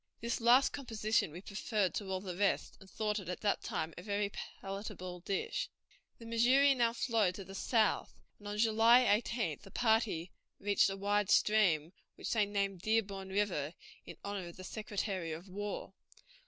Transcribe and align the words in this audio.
This 0.19 0.41
last 0.41 0.73
composition 0.73 1.29
we 1.31 1.41
preferred 1.41 1.93
to 1.93 2.05
all 2.09 2.21
the 2.21 2.35
rest, 2.35 2.75
and 2.79 2.89
thought 2.89 3.19
it 3.19 3.29
at 3.29 3.41
that 3.41 3.61
time 3.61 3.93
a 3.95 4.01
very 4.01 4.29
palatable 4.31 5.19
dish." 5.19 5.69
The 6.17 6.25
Missouri 6.25 6.73
now 6.73 6.91
flowed 6.91 7.35
to 7.35 7.43
the 7.43 7.53
south, 7.53 8.15
and 8.39 8.47
on 8.47 8.57
July 8.57 9.03
18th 9.21 9.61
the 9.61 9.69
party 9.69 10.31
reached 10.57 10.89
a 10.89 10.97
wide 10.97 11.29
stream, 11.29 11.93
which 12.15 12.33
they 12.33 12.47
named 12.47 12.81
Dearborn 12.81 13.29
River 13.29 13.75
in 14.03 14.17
honor 14.23 14.47
of 14.47 14.57
the 14.57 14.63
Secretary 14.63 15.33
of 15.33 15.47
War. 15.47 15.93